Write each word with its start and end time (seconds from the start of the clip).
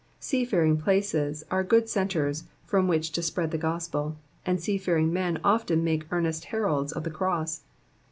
Seafaring 0.19 0.77
places 0.77 1.43
are 1.51 1.63
good 1.63 1.87
centres 1.87 2.45
from 2.65 2.87
which 2.87 3.11
to 3.11 3.21
spread 3.21 3.51
the 3.51 3.59
gospel; 3.59 4.17
and 4.47 4.59
seafaring 4.59 5.13
men 5.13 5.39
often 5.43 5.83
make 5.83 6.11
earnest 6.11 6.45
heralds 6.45 6.91
of 6.91 7.03
the 7.03 7.11
cross. 7.11 7.61